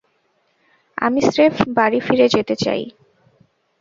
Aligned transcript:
আমি 0.97 1.19
স্রেফ 1.21 1.55
বাড়ি 1.77 1.99
ফিরে 1.99 2.27
যেতে 2.27 2.55
চাই। 2.55 2.81